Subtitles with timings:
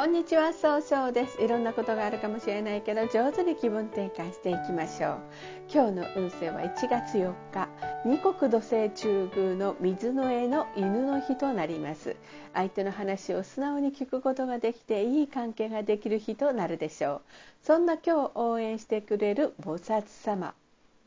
[0.00, 1.42] こんにちは、そうそうです。
[1.42, 5.18] いろんなことがあるかもしれないけど、上手に気分転換していきましょう。
[5.70, 7.68] 今日の運勢は1月4日、
[8.06, 12.16] 二国土星中宮の水の絵の犬の日となります。
[12.54, 17.20] 相手の話を素直に聞くことができて、いい関係ができる日となるでしょう。
[17.62, 20.54] そんな今日応援してくれる菩薩様、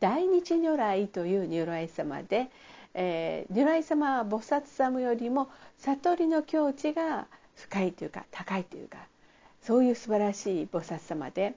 [0.02, 2.52] 大日如来という如来様で、
[2.94, 5.50] えー、如来様は菩薩様よりも
[5.80, 8.98] 悟りの境地が深いというか高いというか
[9.62, 11.56] そういう素晴らしい菩薩様で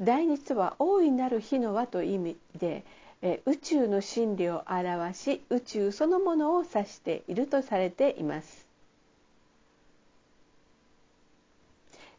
[0.00, 2.84] 大日は大いなる火の輪という意味で
[3.22, 8.66] え宇宙の真理を表し宇宙そのものを指しているとされています。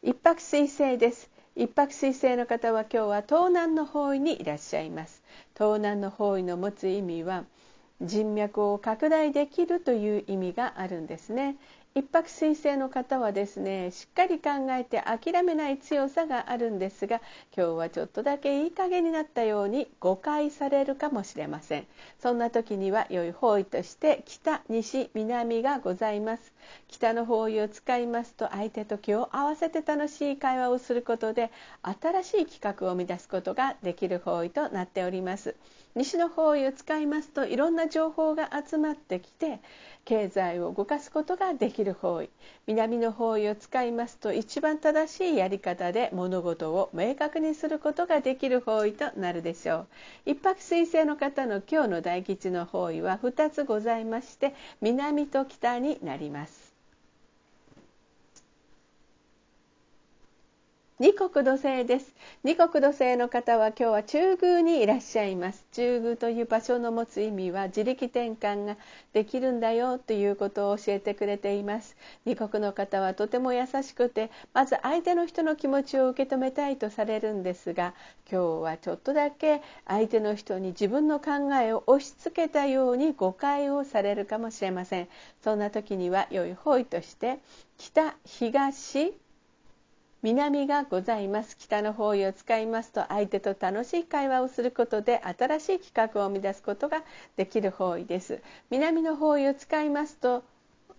[0.03, 1.29] 一泊水星です。
[1.55, 5.21] 一泊水星の方は今日は東南の方位にいらっしゃいます。
[5.55, 7.45] 東南の方位の持つ意味は
[8.01, 11.55] 人脈を拡大できるという意味があるんですね。
[11.97, 17.21] 一泊水星の方はですねしっかり考えて諦めない強さがあるんですが
[17.57, 21.87] 今日はちょっとだけいい加減になったように誤解されるかもしれません。
[22.21, 26.53] そんな時には良い方位として北西南がございます。
[26.87, 31.49] 北の方位を使いますと相手と気を合わせて楽しい会話をすることで
[31.81, 35.55] 新しい企画を生み出すことができる方位となっております。
[35.95, 39.59] 西の方位を使いますといろんな情報が集まってきて
[40.05, 42.29] 経済を動かすことができる方位
[42.65, 49.87] 南の方位を使いますと一番正しいやり方で物事を明確にすることができる方位となるでしょ
[50.25, 50.31] う。
[50.31, 56.66] 一泊水星の方の今日の大吉の方位は2つございまして南と北になります。
[60.99, 62.11] 二国土星です。
[62.43, 65.63] 二国土星の方は今日は中宮にいらっしゃいます。
[65.71, 68.77] 中宮という場所の持つ意味は自力転換が
[69.13, 71.95] できるんだよということを教えてくれています。
[72.25, 77.93] 二国の方はとても優しくてまず相手の人の気持ちを受け止めたいとされるんですが
[78.27, 85.07] 今日はちょっとだけ相手の人に自分の考えを押し付けたように誤解をされるかもしれません。
[85.43, 87.37] そんな時には良い方位として
[87.77, 89.13] 北東
[90.23, 91.55] 南がございます。
[91.57, 97.03] 北の方位を使いますと相手と楽しい会話をすることで新しい企画を生み出すことが
[97.35, 98.41] できる方位です。
[98.71, 100.43] 南の方位を使いますと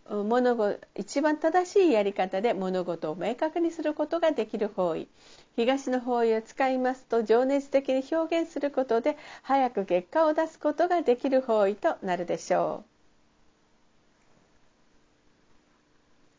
[0.09, 5.09] 物事一番正しいやり方で物事を明確にすることができる方位。
[5.57, 12.98] 東の方位を使いますと情熱的に表現することで早く結果を出すことができる方位となるでしょう。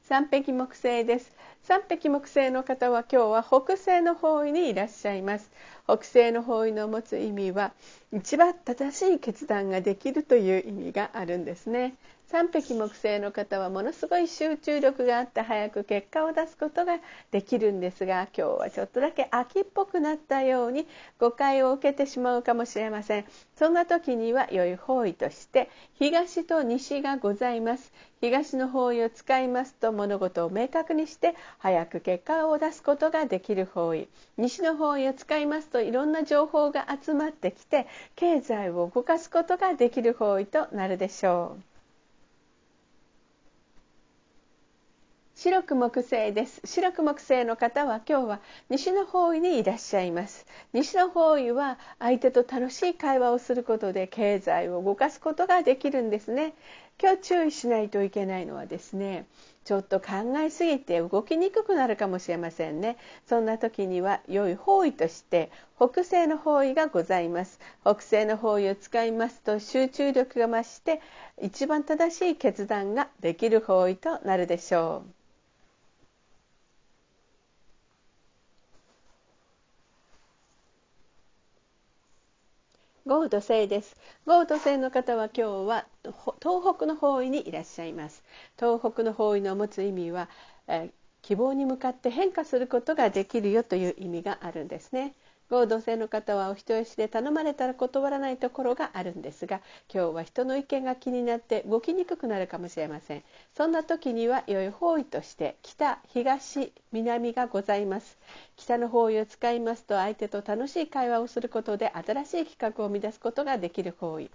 [0.09, 1.35] 三匹木星です。
[1.61, 5.51] 三匹木星の方は今日は北西の方位にいらっしゃいます。
[5.83, 7.73] 北西の方位の持つ意味は
[8.11, 11.93] 一番正しい決断ができるという意味があるんですね。
[12.31, 16.99] 三匹木星の方はものすごい集中力があって早く結果を出すことが
[17.31, 20.85] できるんですが今日はちょっとだけ秋っぽくなったように
[21.19, 23.25] 誤解を受けてしまうかもしれません。
[23.55, 27.91] そんな時には良い方位として東と西がございます。
[28.21, 34.07] 東の方位を使いますと物事を明確にして早く結果を出すことができる方位。
[34.37, 41.68] 西の方位を使いますといろんな情報が集まってきて経済を動かすことができる方位となるでしょう。
[45.41, 46.59] 白く木星です。
[46.65, 50.45] 白く木星の方は今日は西の方位にいらっしゃいます。
[50.73, 56.55] 西の方位は相手と楽しい会話をすることで経済を動かすことができるんですね。
[57.01, 59.27] 今日注意しないといけないのはですね
[59.63, 62.97] ちょっと考えすぎて動きにくくなるかもしれませんね。
[63.25, 67.61] そんな時には良い方位として北西の方位がございます。
[67.83, 70.99] 北西の方位を使いますと集中力が増して
[71.41, 75.13] 一番正しい決断ができる方位となるでしょう。
[83.09, 83.97] 豪土星です。
[84.27, 85.87] 豪土星の方は今日は
[86.41, 88.23] 東北の方位にいらっしゃいます。
[88.55, 90.29] 東北の方位の持つ意味は、
[90.67, 90.91] え
[91.23, 95.15] 希望に向かって変化することができるよという意味があるんですね。
[95.49, 99.61] 合同性の方はお人よしで頼まれたら断らないところがあるんですが
[99.93, 103.23] 今日は人の意見が気になって動きにくくなるかもしれません
[103.55, 108.17] そんな時には良い方位として北東南がございます。
[108.55, 114.29] 北の方位を使いますと相手と楽しい会話をすることで新しい企画を生み出すことができる方位。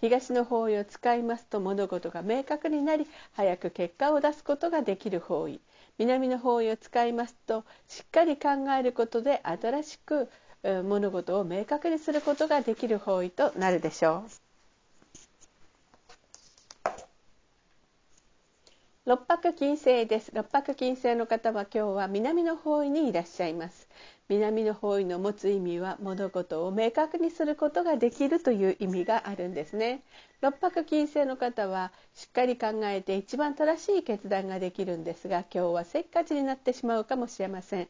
[0.00, 5.60] 東の方位を使いますと物事が明確になり早く結果を出すことができる方位。
[5.98, 8.48] 南の方位を使いますとしっかり考
[8.78, 10.28] えることで新しく
[10.84, 14.44] 物事を明確にすることができる方位となるでしょう。
[19.06, 20.32] 六白金星です。
[20.34, 23.86] 六白金星の方は今日は南の方位にいらっしゃいます。
[24.28, 30.02] 南の方位の持つ意味は物事を明確にすることができるという意味があるんですね。
[30.42, 37.88] 六白金星の方はしっかり考えて一番正しい決断ができるんですが今日はせっかちになってしまうかもしれません。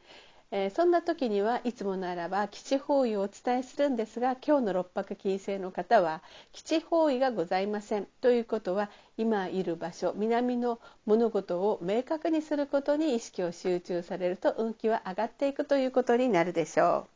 [0.50, 8.06] えー、そんな時にはいつもならば基地方位をお伝えするんですが今日の六白金星の方は基地方位がございません。
[8.20, 17.14] ということは今いる場所南の物事を明確にすることに意識を集中されると運気は上がっていくということになるでしょう。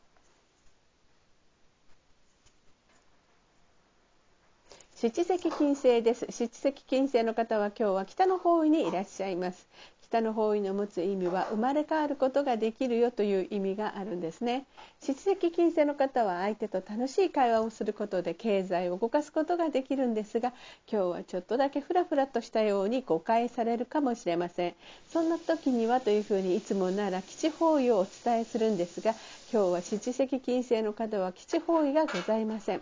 [4.95, 6.25] 七石金星です。
[6.29, 9.65] 七石金星の方は今日は北の方位にいらっしゃいます。
[10.09, 14.65] 北の方位の持つ意味は生まれ変わることができるよという意味があるんですね。
[15.01, 20.51] 七石金星の方は相手と楽しい会話をすることで経済を動かすことができるんですが
[20.91, 24.73] 今日はちょっとだけフラフラとしたように誤解されるかもしれません。
[25.11, 29.11] そんな時にはというふうにいつもなら基地方位をお伝えするんですが
[29.53, 32.81] 今日は七石金星の方は基地方位がございません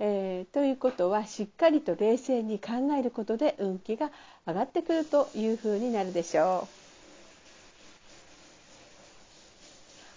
[0.00, 4.10] えー、ということはしっかりと冷静に考えることで運気が
[4.46, 6.80] 上がってくるというふうになるでしょう。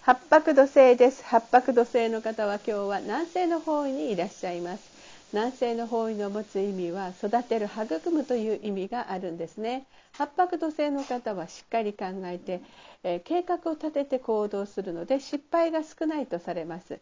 [0.02, 1.22] 八白土星です。
[1.24, 4.94] 八白土星の方は今日は南西の方位にいらっしゃいます。
[5.34, 12.60] 南西の方位の持つ意味は育てる育むという意味があるんですね八白土星の方はしっかり考えて、
[13.02, 17.00] えー、計画を立てて行動するので失敗が少ないとされます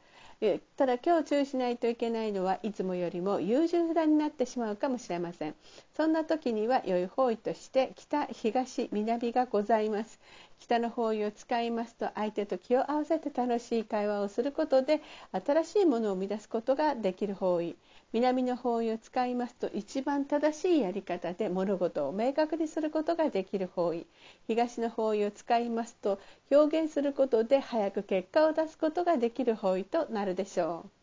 [0.77, 5.55] ただ今日注意しないといけないのはいつもよりも優柔不断になってしまうかもしれません。
[5.97, 10.19] そんな時には良い方位として北東南がございます。
[10.63, 17.75] 北の方位を使いますと相手と気を合わせて楽しい会話をすることで新しいものを生み出すことができる方位
[18.13, 24.07] 南の方位を使いますと一番正しいやり方で物事を明確にすることができる方位
[24.47, 26.21] 東の方位を使いますと
[26.53, 31.02] 表現することで早く結果を出すことができる方位となるでしょう。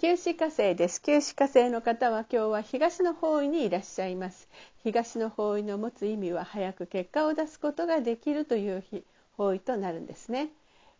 [0.00, 1.02] 九死火星です。
[1.02, 4.48] 九死火星の方は今日は東の方位にいらっしゃいます。
[4.82, 8.82] 東の方位の持つ意味は早く結果を出すことができるという
[9.36, 10.48] 方位となるんですね。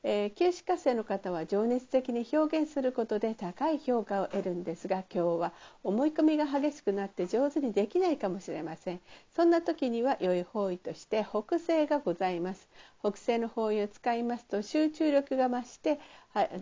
[0.03, 5.53] えー、旧歯科生の方は情熱的に表現することで高い評価を得るんですが今日は
[5.83, 9.01] 思い込みが激しくなって上手にできないかもしれません。
[9.37, 12.67] そんな時には良い方位として北西がございます。
[13.01, 16.01] 北西の方位を使いますと集中力が増して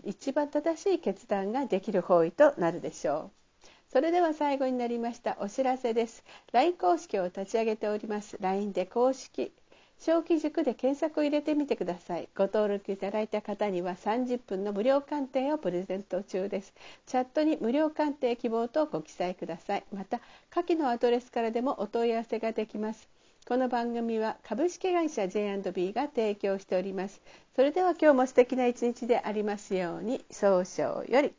[0.04, 3.38] 一番正しい決断ができる方位となるでしょう。
[3.90, 6.24] それでは最後になりましたお知らせです。
[6.52, 8.36] LINE 公式を立ち上げております。
[8.40, 9.52] LINE で公式
[10.00, 12.28] 小規塾で検索を入れてみてください。
[12.36, 16.72] ご登録いただいた方には30分の無料鑑定をプレゼント中です。
[17.06, 19.84] チャットに無料鑑定希望とご記載ください。
[19.92, 23.08] また下記のアドレスからでもお問い合わせができます。
[23.46, 27.20] この番組は株式会社 J&B が提供しております。
[27.56, 31.32] それでは今日も素敵な一日でありますように早々より。